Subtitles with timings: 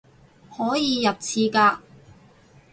[0.57, 1.79] 可以入廁格